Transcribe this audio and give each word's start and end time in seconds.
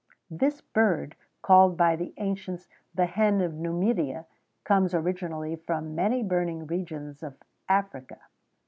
This 0.31 0.61
bird, 0.61 1.15
called 1.43 1.77
by 1.77 1.95
the 1.95 2.11
ancients 2.17 2.67
the 2.91 3.05
"Hen 3.05 3.39
of 3.39 3.53
Numidia," 3.53 4.25
comes 4.63 4.95
originally 4.95 5.55
from 5.55 5.93
many 5.93 6.23
burning 6.23 6.65
regions 6.65 7.21
of 7.21 7.37
Africa. 7.69 8.17